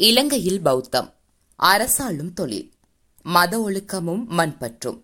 [0.00, 1.14] இலங்கையில் பௌத்தம்
[1.62, 2.72] அரசாளும் தொழில்
[3.22, 5.02] மத ஒழுக்கமும் மண்பற்றும்.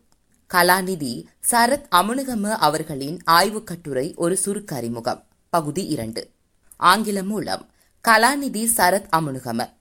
[0.54, 6.30] கலாநிதி சரத் அமுனுகம அவர்களின் ஆய்வுக் கட்டுரை ஒரு சுருக்க அறிமுகம் பகுதி இரண்டு.
[6.76, 7.70] ஆங்கிலம் மூலம்
[8.08, 9.72] கலாநிதி சரத் அமுனுகம.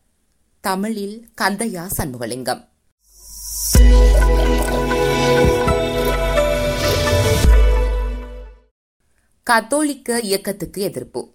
[0.60, 2.70] தமிழில் கந்தையா சண்முகலிங்கம்.
[9.44, 11.33] கத்தோலிக்க இயக்கத்துக்கு எதிர்ப்பு.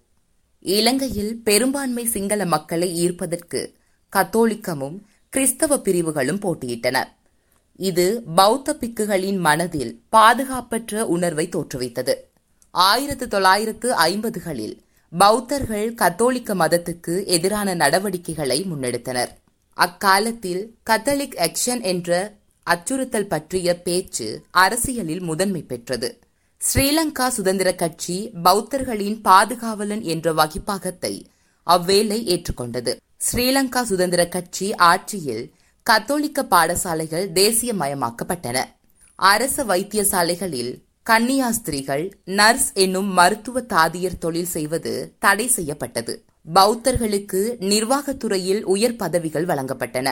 [0.61, 3.73] இலங்கையில் பெரும்பான்மை சிங்கள மக்களை ஈர்ப்பதற்கு
[4.15, 4.97] கத்தோலிக்கமும்
[5.29, 7.03] கிறிஸ்தவ பிரிவுகளும் போட்டியிட்டன.
[7.75, 12.13] இது பௌத்த பிக்குகளின் மனதில் பாதுகாப்பற்ற உணர்வை தோற்றுவித்தது.
[12.71, 14.75] ஆயிரத்து தொள்ளாயிரத்து ஐம்பதுகளில்
[15.17, 19.29] பௌத்தர்கள் கத்தோலிக்க மதத்துக்கு எதிரான நடவடிக்கைகளை முன்னெடுத்தனர்.
[19.73, 26.19] அக்காலத்தில் கத்தலிக் ஆக்ஷன் என்ற அச்சுறுத்தல் பற்றிய பேச்சு அரசியலில் முதன்மை பெற்றது.
[26.61, 31.23] ஸ்ரீலங்கா சுதந்திர கட்சி பௌத்தர்களின் பாதுகாவலன் என்ற வகிப்பாகத்தை
[31.63, 32.95] அவ்வேளை ஏற்றுக்கொண்டது.
[33.17, 35.53] ஸ்ரீலங்கா சுதந்திர கட்சி ஆட்சியில்
[35.83, 38.57] கத்தோலிக்க பாடசாலைகள் தேசியமயமாக்கப்பட்டன.
[39.15, 40.71] அரச வைத்தியசாலைகளில்
[41.05, 46.25] கன்னியாஸ்திரிகள் நர்ஸ் என்னும் மருத்துவ தாதியர் தொழில் செய்வது தடை செய்யப்பட்டது.
[46.53, 50.09] பௌத்தர்களுக்கு நிர்வாகத்துறையில் உயர் பதவிகள் வழங்கப்பட்டன.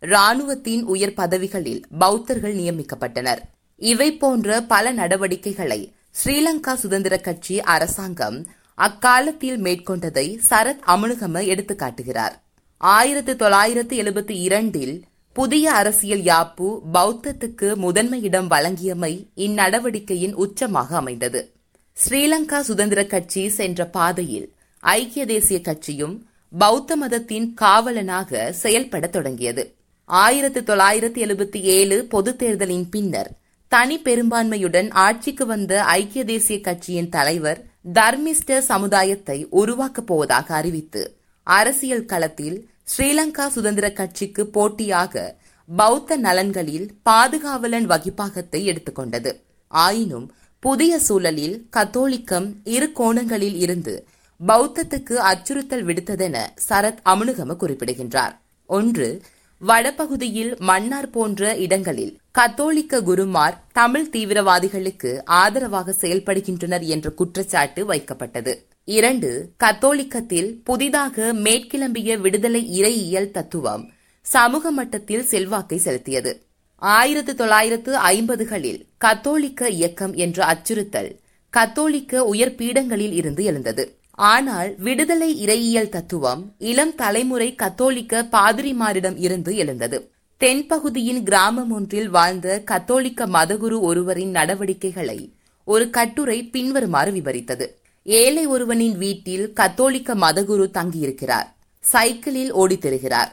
[0.00, 3.40] ராணுவத்தின் உயர் பதவிகளில் பௌத்தர்கள் நியமிக்கப்பட்டனர்.
[3.80, 5.92] இவை போன்ற பல நடவடிக்கைகளை
[6.24, 12.32] ஸ்ரீலங்கா சுதந்திர கட்சி அரசாங்கம் அக்காலத்தில் மேற்கொண்டதை சரத் அமுனுகம எடுத்துக்காட்டுகிறார்.
[12.76, 21.52] ஆயிரத்து தொள்ளாயிரத்து எழுபத்தி இரண்டில் புதிய அரசியல் யாப்பு பௌத்தத்துக்கு முதன்மையிடம் வழங்கியமை இந்நடவடிக்கையின் உச்சமாக அமைந்தது.
[21.92, 26.28] ஸ்ரீலங்கா சுதந்திர கட்சி சென்ற பாதையில் ஐக்கிய தேசிய கட்சியும்
[26.58, 29.74] பௌத்த மதத்தின் காவலனாக செயல்பட தொடங்கியது.
[30.04, 33.38] ஆயிரத்து தொள்ளாயிரத்து எழுபத்தி ஏழு பொதுத் தேர்தலின் பின்னர்
[33.72, 42.68] தனி பெரும்பான்மையுடன் ஆட்சிக்கு வந்த ஐக்கிய தேசிய கட்சியின் தலைவர் தர்மிஸ்ட சமுதாயத்தை உருவாக்கப் போவதாக அறிவித்து அரசியல் களத்தில்
[42.84, 49.32] ஸ்ரீலங்கா சுதந்திர கட்சிக்கு போட்டியாக பௌத்த நலன்களில் பாதுகாவலன் வகிப்பாகத்தை எடுத்துக்கொண்டது.
[49.68, 54.06] ஆயினும் புதிய சூழலில் கத்தோலிக்கம் இரு கோணங்களில் இருந்து
[54.46, 58.40] பௌத்தத்துக்கு அச்சுறுத்தல் விடுத்ததென சரத் அமுனுகம குறிப்பிடுகின்றார்.
[58.66, 59.22] ஒன்று
[59.62, 68.52] வடபகுதியில் மன்னார் போன்ற இடங்களில் கத்தோலிக்க குருமார் தமிழ் தீவிரவாதிகளுக்கு ஆதரவாக செயல்படுகின்றனர் என்ற குற்றச்சாட்டு வைக்கப்பட்டது.
[68.84, 69.30] இரண்டு
[69.64, 73.92] கத்தோலிக்கத்தில் புதிதாக மேற்கிளம்பிய விடுதலை இறையியல் தத்துவம்
[74.26, 76.34] சமூக மட்டத்தில் செல்வாக்கை செலுத்தியது.
[76.76, 81.10] ஆயிரத்து தொள்ளாயிரத்து ஐம்பதுகளில் கத்தோலிக்க இயக்கம் என்ற அச்சுறுத்தல்
[81.50, 83.98] கத்தோலிக்க உயர் பீடங்களில் இருந்து எழுந்தது.
[84.14, 90.12] ஆனால் விடுதலை இறையியல் தத்துவம் இளம் தலைமுறை கத்தோலிக்க பாதிரிமாரிடம் இருந்து எழுந்தது.
[90.40, 95.32] தென்பகுதியின் கிராமம் ஒன்றில் வாழ்ந்த கத்தோலிக்க மதகுரு ஒருவரின் நடவடிக்கைகளை
[95.64, 97.66] ஒரு கட்டுரை பின்வருமாறு விவரித்தது.
[98.02, 101.46] ஏழை ஒருவனின் வீட்டில் கத்தோலிக்க மதகுரு தங்கியிருக்கிறார்.
[101.80, 103.30] சைக்கிளில் ஓடித்தருகிறார்.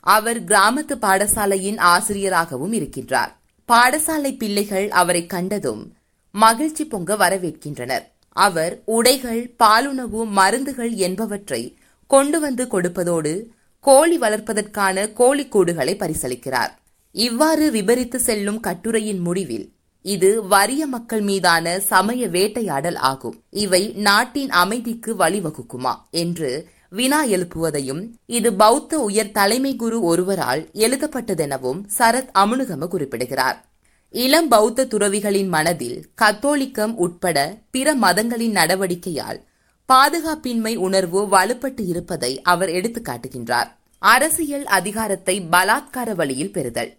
[0.00, 3.32] அவர் கிராமத்து பாடசாலையின் ஆசிரியராகவும் இருக்கின்றார்.
[3.68, 5.92] பாடசாலை பிள்ளைகள் அவரை கண்டதும்
[6.30, 8.04] மகிழ்ச்சி பொங்க வரவேற்கின்றனர்.
[8.28, 13.44] அவர் உடைகள் பாலுணவு மருந்துகள் என்பவற்றை கொண்டு வந்து கொடுப்பதோடு
[13.86, 16.72] கோழி வளர்ப்பதற்கான கோழிக்கூடுகளை பரிசளிக்கிறார்.
[17.14, 19.66] இவ்வாறு விபரித்து செல்லும் கட்டுரையின் முடிவில்
[20.02, 23.36] இது வறிய மக்கள் மீதான சமய வேட்டையாடல் ஆகும்.
[23.50, 26.50] இவை நாட்டின் அமைதிக்கு வழிவகுக்குமா என்று
[26.90, 33.58] வினா எழுப்புவதையும் இது பௌத்த உயர் தலைமை குரு ஒருவரால் எழுதப்பட்டதெனவும் சரத் அமுனுகம குறிப்பிடுகிறார்.
[34.14, 37.38] இளம் பௌத்த துறவிகளின் மனதில் கத்தோலிக்கம் உட்பட
[37.70, 39.40] பிற மதங்களின் நடவடிக்கையால்
[39.88, 46.90] பாதுகாப்பின்மை உணர்வு வலுப்பட்டு இருப்பதை அவர் எடுத்துக்காட்டுகின்றார் அரசியல் அதிகாரத்தை பலாத்கார வழியில் பெறுதல்.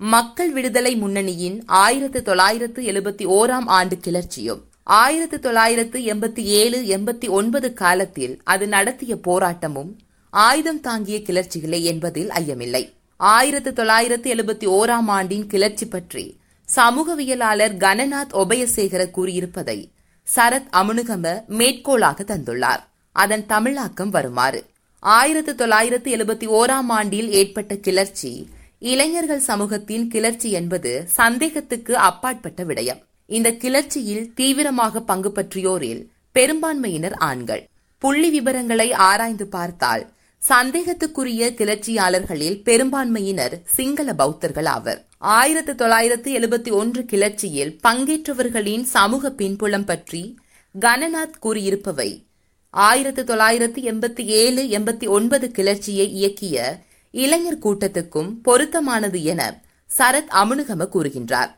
[0.00, 7.72] மக்கள் விடுதலை முன்னணியின் ஆயிரத்து தொள்ளாயிரத்து எழுபத்தி ஓராம் ஆண்டு கிளர்ச்சியும் ஆயிரத்து தொள்ளாயிரத்து எண்பத்தி ஏழு எண்பத்தி ஒன்பது
[7.72, 9.92] காலத்தில் அது நடத்திய போராட்டமும்
[10.30, 12.84] ஆயுதம் தாங்கிய கிளர்ச்சிகளே என்பதில் ஐயமில்லை.
[13.16, 19.78] ஆயிரத்து தொள்ளாயிரத்து எழுபத்தி ஓராம் ஆண்டின் கிளர்ச்சி பற்றி சமூகவியலாளர் கணநாத் ஒபயசேகர கூறியிருப்பதை
[20.34, 22.80] சரத் அமுனுகம மேற்கோளாக தந்துள்ளார்.
[23.12, 24.66] அதன் தமிழாக்கம் வருமாறு.
[25.00, 28.48] ஆயிரத்து தொள்ளாயிரத்து எழுபத்தி ஓராம் ஆண்டில் ஏற்பட்ட கிளர்ச்சி
[28.78, 33.02] இளைஞர்கள் சமூகத்தின் கிளர்ச்சி என்பது சந்தேகத்துக்கு அப்பாற்பட்ட விடயம்.
[33.26, 37.68] இந்த கிளர்ச்சியில் தீவிரமாக பங்கு பற்றியோரில் பெரும்பான்மையினர் ஆண்கள்.
[37.98, 40.14] புள்ளி விவரங்களை ஆராய்ந்து பார்த்தால்
[40.48, 50.38] சந்தேகத்துக்குரிய கிளர்ச்சியாளர்களில் பெரும்பான்மையினர் சிங்கள பௌத்தர்கள் ஆவர் ஆயிரத்து தொள்ளாயிரத்து எழுபத்தி ஒன்று கிளர்ச்சியில் பங்கேற்றவர்களின் சமூக பின்புலம் பற்றி
[50.80, 52.10] கணநாத் கூறியிருப்பவை.
[52.70, 56.78] ஆயிரத்து தொள்ளாயிரத்து எண்பத்தி ஏழு எண்பத்தி ஒன்பது கிளர்ச்சியை இயக்கிய
[57.10, 59.62] இளைஞர் கூட்டத்துக்கும் பொருத்தமானது என
[59.98, 61.50] சரத் அமுனுகம கூறுகின்றார்.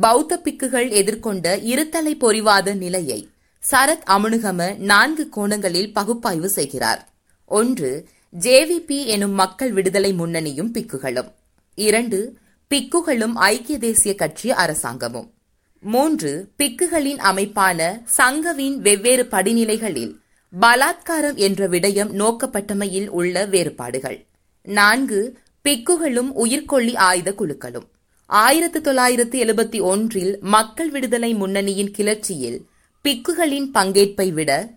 [0.00, 3.28] பௌத்த பிக்குகள் எதிர்கொண்ட இருத்தலை பொறிவாத நிலையை
[3.70, 7.08] சரத் அமுனுகம நான்கு கோணங்களில் பகுப்பாய்வு செய்கிறார்.
[7.46, 8.08] ஒன்று
[8.40, 11.30] ஜேவிபி எனும் மக்கள் விடுதலை முன்னணியும் பிக்குகளும்.
[11.74, 12.36] இரண்டு
[12.74, 15.32] பிக்குகளும் ஐக்கிய தேசிய கட்சி அரசாங்கமும்.
[15.80, 20.14] மூன்று பிக்குகளின் அமைப்பான சங்கவின் வெவ்வேறு படிநிலைகளில்
[20.60, 24.26] பலாத்காரம் என்ற விடயம் நோக்கப்பட்டமையில் உள்ள வேறுபாடுகள்.
[24.62, 27.86] நான்கு பிக்குகளும் உயிர்கொல்லி ஆயுத குழுக்களும்.
[28.26, 32.66] ஆயிரத்து தொள்ளாயிரத்து எழுபத்தி ஒன்றில் மக்கள் விடுதலை முன்னணியின் கிளர்ச்சியில்
[33.04, 34.74] பிக்குகளின் பங்கேற்பை விட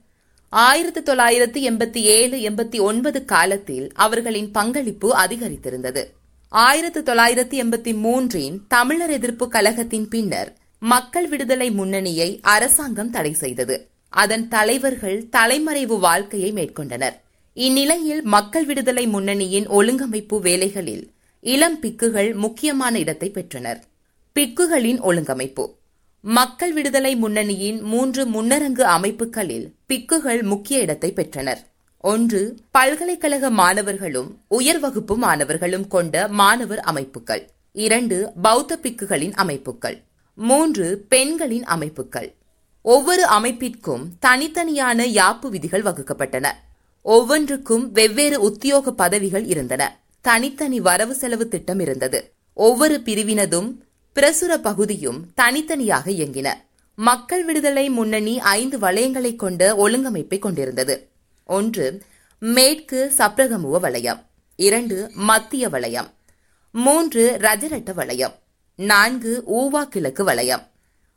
[0.49, 6.05] ஆயிரத்து தொள்ளாயிரத்து எண்பத்தி ஏழு எண்பத்தி ஒன்பது காலத்தில் அவர்களின் பங்களிப்பு அதிகரித்திருந்தது.
[6.51, 13.89] ஆயிரத்து தொள்ளாயிரத்து எண்பத்தி மூன்றின் தமிழர் எதிர்ப்பு கழகத்தின் பின்னர் மக்கள் விடுதலை முன்னணியை அரசாங்கம் தடை செய்தது.
[14.09, 17.13] அதன் தலைவர்கள் தலைமறைவு வாழ்க்கையை மேற்கொண்டனர்.
[17.53, 23.83] இந்நிலையில் மக்கள் விடுதலை முன்னணியின் ஒழுங்கமைப்பு வேலைகளில் இளம் பிக்குகள் முக்கியமான இடத்தை பெற்றனர்.
[24.35, 25.71] பிக்குகளின் ஒழுங்கமைப்பு.
[26.21, 31.68] மக்கள் விடுதலை முன்னணியின் மூன்று முன்னரங்கு அமைப்புகளில் பிக்குகள் முக்கிய இடத்தை பெற்றனர்.
[32.01, 37.49] ஒன்று பல்கலைக்கழக மாணவர்களும் உயர் வகுப்பு மாணவர்களும் கொண்ட மாணவர் அமைப்புகள்.
[37.71, 40.03] இரண்டு பௌத்த பிக்குகளின் அமைப்புகள்.
[40.35, 42.33] மூன்று பெண்களின் அமைப்புகள்.
[42.81, 46.47] ஒவ்வொரு அமைப்பிற்கும் தனித்தனியான யாப்பு விதிகள் வகுக்கப்பட்டன.
[47.01, 49.99] ஒவ்வொன்றுக்கும் வெவ்வேறு உத்தியோக பதவிகள் இருந்தன.
[50.21, 52.33] தனித்தனி வரவு செலவு திட்டம் இருந்தது.
[52.53, 53.75] ஒவ்வொரு பிரிவினதும்
[54.15, 56.53] பிரசுர பகுதியும் தனித்தனியாக இயங்கின.
[56.95, 61.08] மக்கள் விடுதலை முன்னணி ஐந்து வளையங்களை கொண்ட ஒழுங்கமைப்பை கொண்டிருந்தது.
[61.49, 62.03] ஒன்று
[62.39, 64.25] மேற்கு சப்ரகமுவ வளையம்.
[64.55, 66.13] இரண்டு மத்திய வளையம்.
[66.71, 68.33] மூன்று ரஜரட்ட வளையம்.
[68.75, 70.67] நான்கு ஊவா கிழக்கு வளையம்.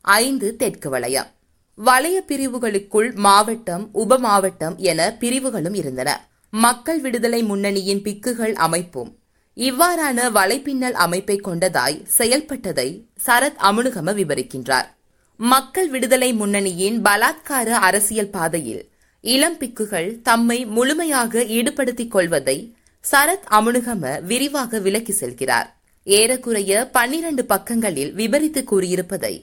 [0.01, 1.27] ஐந்து தெற்கு வளையம்.
[1.75, 6.29] வளைய பிரிவுகளுக்குள் மாவட்டம் உப மாவட்டம் என பிரிவுகளும் இருந்தன.
[6.51, 9.19] மக்கள் விடுதலை முன்னணியின் பிக்குகள் அமைப்பும்.
[9.57, 14.87] இவ்வாறான வலைப்பின்னல் அமைப்பை கொண்டதாய் செயல்பட்டதை சரத் அமுனுகம விவரிக்கின்றார்.
[15.37, 18.92] மக்கள் விடுதலை முன்னணியின் பலாத்கார அரசியல் பாதையில்
[19.25, 22.75] இளம் பிக்குகள் தம்மை முழுமையாக ஈடுபடுத்திக் கொள்வதை
[23.05, 25.69] சரத் அமுனுகம விரிவாக விலக்கி செல்கிறார்.
[26.05, 29.35] ஏறக்குறைய பன்னிரண்டு பக்கங்களில் விபரித்து கூறியிருப்பதை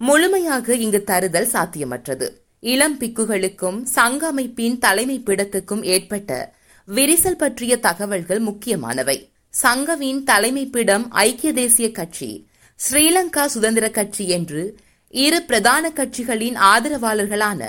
[0.00, 2.28] முழுமையாக இங்கு தருதல் சாத்தியமற்றது.
[2.60, 6.54] இளம் பிக்குகளுக்கும் சங்க அமைப்பின் தலைமை பிடத்துக்கும் ஏற்பட்ட
[6.88, 9.18] விரிசல் பற்றிய தகவல்கள் முக்கியமானவை.
[9.54, 12.46] சங்கவின் தலைமைப்பிடம் ஐக்கிய தேசிய கட்சி
[12.78, 14.62] ஸ்ரீலங்கா சுதந்திர கட்சி என்று
[15.10, 17.62] இரு பிரதான கட்சிகளின் ஆதரவாளர்களான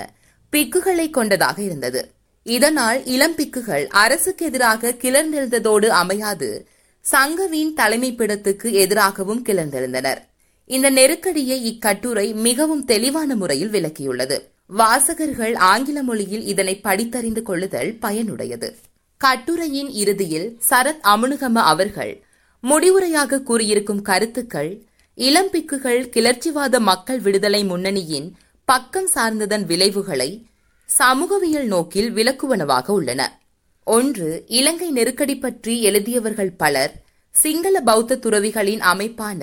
[0.51, 2.11] பிக்குகளை கொண்டதாக இருந்தது.
[2.44, 6.67] இதனால் இளம் பிக்குகள் அரசுக்கு எதிராக கிளர்ந்தெழுந்ததோடு அமையாது
[7.05, 10.17] சங்கவின் தலைமைப்பிடத்துக்கு எதிராகவும் கிளர்ந்தெழுந்தனர்.
[10.65, 14.38] இந்த நெருக்கடியை இக்கட்டுரை மிகவும் தெளிவான முறையில் விளக்கியுள்ளது.
[14.67, 18.69] வாசகர்கள் ஆங்கில மொழியில் இதனை படித்தறிந்து கொள்ளுதல் பயனுடையது.
[19.17, 22.23] கட்டுரையின் இறுதியில் சரத் அமுனுகம அவர்கள்
[22.63, 24.81] முடிவுரையாக கூறியிருக்கும் கருத்துக்கள்
[25.17, 28.27] இளம்பிக்குகள் கிளர்ச்சிவாத மக்கள் விடுதலை முன்னணியின்
[28.69, 30.46] பக்கம் சார்ந்ததன் விளைவுகளை
[30.86, 33.40] சமூகவியல் நோக்கில் விளக்குவனவாக உள்ளன.
[33.84, 36.94] ஒன்று இலங்கை நெருக்கடி பற்றி எழுதியவர்கள் பலர்
[37.30, 39.42] சிங்கள பௌத்த துறவிகளின் அமைப்பான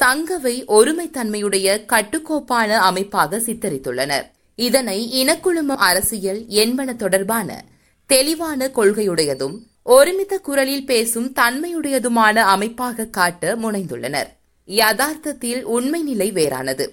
[0.00, 4.26] சங்கவை ஒருமைத்தன்மையுடைய கட்டுக்கோப்பான அமைப்பாக சித்தரித்துள்ளனர்.
[4.54, 7.64] இதனை இனக்குழும அரசியல் என்பன தொடர்பான
[8.06, 14.30] தெளிவான கொள்கையுடையதும் ஒருமித்த குரலில் பேசும் தன்மையுடையதுமான அமைப்பாக காட்ட முனைந்துள்ளனர்.
[14.66, 16.86] யதார்த்தத்தில் உண்மை நிலை வேறானது.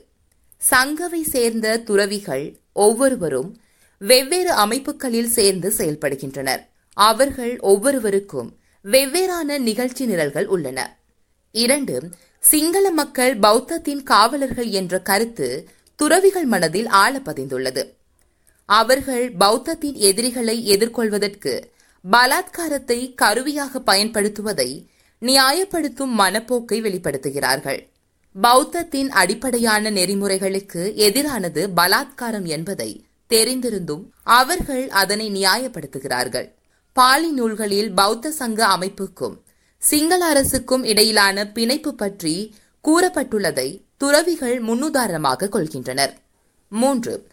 [0.70, 3.50] சங்கவை சேர்ந்த துறவிகள் ஒவ்வொருவரும்
[3.98, 6.62] வெவ்வேறு அமைப்புகளில் சேர்ந்து செயல்படுகின்றனர்.
[6.94, 8.50] அவர்கள் ஒவ்வொருவருக்கும்
[8.86, 10.80] வெவ்வேறான நிகழ்ச்சி நிரல்கள் உள்ளன.
[11.52, 11.96] இரண்டு
[12.40, 17.84] சிங்கள மக்கள் பௌத்தத்தின் காவலர்கள் என்ற கருத்து துறவிகள் மனதில் ஆழ பதிந்துள்ளது
[18.66, 21.54] அவர்கள் பௌத்தத்தின் எதிரிகளை எதிர்கொள்வதற்கு
[22.06, 24.70] பலாத்காரத்தை கருவியாக பயன்படுத்துவதை
[25.22, 27.82] நியாயப்படுத்தும் மனப்போக்கை வெளிப்படுத்துகிறார்கள்.
[28.42, 36.48] பௌத்தத்தின் அடிப்படையான நெறிமுறைகளுக்கு எதிரானது பலாத்காரம் என்பதை தெரிந்திருந்தும் அவர்கள் அதனை நியாயப்படுத்துகிறார்கள்.
[36.94, 39.42] பாலி நூல்களில் பௌத்த சங்க அமைப்புக்கும்
[39.78, 46.14] சிங்கள அரசுக்கும் இடையிலான பிணைப்பு பற்றி கூறப்பட்டுள்ளதை துறவிகள் முன்னுதாரணமாக கொள்கின்றனர்.
[46.70, 47.28] மூன்று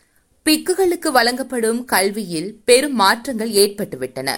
[0.47, 4.37] பிக்குகளுக்கு வழங்கப்படும் கல்வியில் பெரும் மாற்றங்கள் ஏற்பட்டுவிட்டன.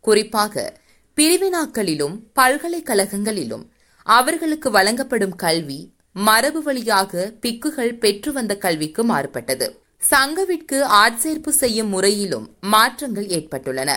[0.00, 0.80] குறிப்பாக
[1.16, 3.64] பிரிவினாக்களிலும் பல்கலைக்கழகங்களிலும்
[4.02, 5.80] அவர்களுக்கு வழங்கப்படும் கல்வி
[6.16, 9.66] மரபு வழியாக பிக்குகள் பெற்று வந்த கல்விக்கு மாறுபட்டது.
[10.10, 13.90] சங்கவிற்கு ஆட்சேர்ப்பு செய்யும் முறையிலும் மாற்றங்கள் ஏற்பட்டுள்ளன.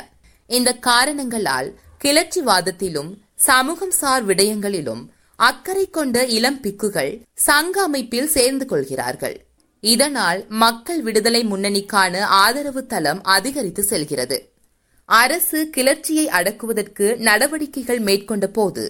[0.48, 1.70] இந்த காரணங்களால்
[2.04, 5.04] கிளர்ச்சிவாதத்திலும் சமூகம் சார் விடயங்களிலும்
[5.36, 9.46] அக்கறை கொண்ட இளம் பிக்குகள் சங்க அமைப்பில் சேர்ந்து கொள்கிறார்கள்.
[9.80, 14.38] இதனால் மக்கள் விடுதலை முன்னணிக்கான ஆதரவு தளம் அதிகரித்து செல்கிறது.
[15.06, 18.84] அரசு கிளர்ச்சியை அடக்குவதற்கு நடவடிக்கைகள் மேற்கொண்ட போது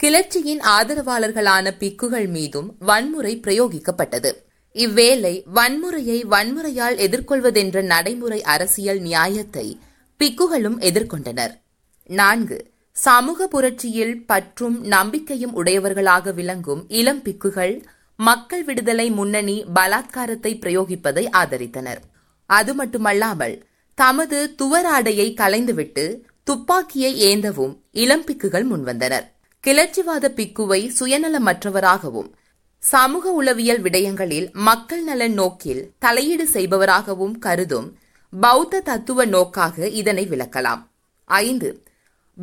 [0.00, 4.30] கிளர்ச்சியின் ஆதரவாளர்களான பிக்குகள் மீதும் வன்முறை பிரயோகிக்கப்பட்டது.
[4.72, 9.66] இவ்வேளை வன்முறையை வன்முறையால் எதிர்கொள்வதென்ற நடைமுறை அரசியல் நியாயத்தை
[10.20, 11.54] பிக்குகளும் எதிர்கொண்டனர்.
[12.10, 12.58] நான்கு
[12.96, 17.74] சமூக புரட்சியில் பற்றும் நம்பிக்கையும் உடையவர்களாக விளங்கும் இளம் பிக்குகள்
[18.18, 22.00] மக்கள் விடுதலை முன்னணி பலாத்காரத்தை பிரயோகிப்பதை ஆதரித்தனர்.
[22.50, 23.56] அது மட்டுமல்லாமல்
[23.98, 26.04] தமது துவராடையை கலைந்துவிட்டு
[26.44, 29.26] துப்பாக்கியை ஏந்தவும் இளம் பிக்குகள் முன்வந்தனர்.
[29.66, 32.32] கிளர்ச்சிவாத பிக்குவை சுயநலமற்றவராகவும்
[32.78, 37.98] சமூக உளவியல் விடயங்களில் மக்கள் நலன் நோக்கில் தலையீடு செய்பவராகவும் கருதும்
[38.40, 40.86] பௌத்த தத்துவ நோக்காக இதனை விளக்கலாம்.
[41.24, 41.82] ஐந்து.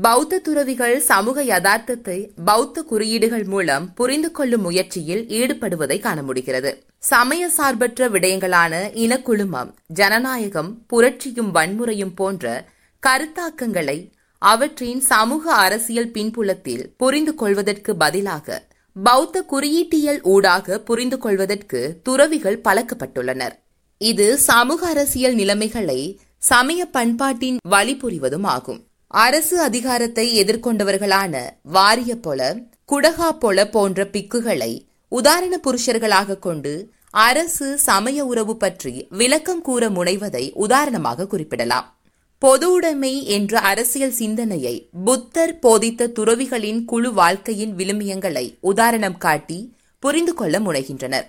[0.02, 6.84] பௌத்த துறவிகள் சமூக யதார்த்தத்தை பௌத்த குறியீடுகள் மூலம் புரிந்து கொள்ளும் முயற்சியில் ஈடுபடுவதை காண முடிகிறது.
[6.98, 12.66] சமய சார்பற்ற விடயங்களான இனக்குழுமம் ஜனநாயகம் புரட்சியும் வன்முறையும் போன்ற
[13.08, 14.11] கருத்தாக்கங்களை
[14.42, 23.54] அவற்றின் சமூக அரசியல் பின்புலத்தில் புரிந்து கொள்வதற்கு பதிலாக பௌத்த குறியீட்டியல் ஊடாக புரிந்து கொள்வதற்கு துறவிகள் பழக்கப்பட்டுள்ளனர்.
[23.98, 28.88] இது சமூக அரசியல் நிலைமைகளை சமய பண்பாட்டின் வழிபுரிவதும் ஆகும்.
[29.08, 32.56] அரசு அதிகாரத்தை எதிர்கொண்டவர்களான வாரிய போல
[32.92, 34.72] குடகா போல போன்ற பிக்குகளை
[35.08, 42.01] உதாரண புருஷர்களாக கொண்டு அரசு சமய உறவு பற்றி விளக்கம் கூற முனைவதை உதாரணமாக குறிப்பிடலாம்.
[42.44, 50.60] பொது உடைமை என்ற அரசியல் சிந்தனையை புத்தர் போதித்த துறவிகளின் குழு வாழ்க்கையின் விழுமியங்களை உதாரணம் காட்டி புரிந்து கொள்ள
[50.60, 51.28] முனைகின்றனர்.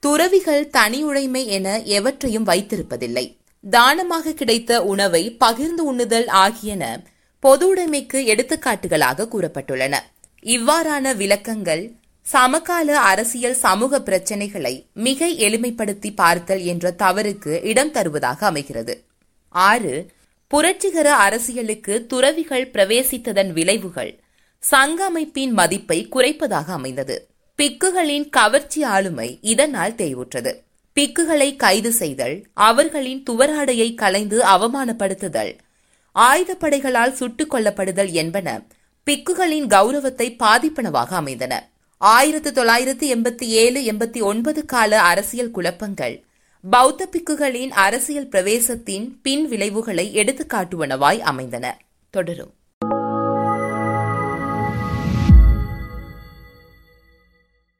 [0.00, 3.36] துறவிகள் தனி உடைமை என எவற்றையும் வைத்திருப்பதில்லை.
[3.70, 7.02] தானமாக கிடைத்த உணவை பகிர்ந்து உண்ணுதல் ஆகியன
[7.40, 9.94] பொது உடைமைக்கு எடுத்துக்காட்டுகளாக கூறப்பட்டுள்ளன.
[10.42, 11.92] இவ்வாறான விளக்கங்கள்
[12.22, 19.04] சமகால அரசியல் சமூக பிரச்சினைகளை மிக எளிமைப்படுத்தி பார்த்தல் என்ற தவறுக்கு இடம் தருவதாக அமைகிறது.
[19.48, 19.94] ஆறு
[20.52, 24.20] புரட்சிகர அரசியலுக்கு துறவிகள் பிரவேசித்ததன் விளைவுகள்.
[24.58, 27.28] சங்க அமைப்பின் மதிப்பை குறைப்பதாக அமைந்தது.
[27.58, 30.52] பிக்குகளின் கவர்ச்சி ஆளுமை இதனால் தேய்வுற்றது.
[30.94, 35.58] பிக்குகளை கைது செய்தல் அவர்களின் துவராடையை கலைந்து அவமானப்படுத்துதல்
[36.14, 38.62] ஆயுதப்படைகளால் சுட்டுக் கொல்லப்படுதல் என்பன
[39.06, 41.68] பிக்குகளின் கௌரவத்தை பாதிப்பனவாக அமைந்தன.
[41.98, 46.24] ஆயிரத்து தொள்ளாயிரத்து எண்பத்தி ஏழு எண்பத்தி ஒன்பது கால அரசியல் குழப்பங்கள்
[46.70, 51.80] பௌத்த பிக்குகளின் அரசியல் பிரவேசத்தின் பின் விளைவுகளை எடுத்துக்காட்டுவனவாய் அமைந்தன.
[52.10, 52.52] தொடரும்.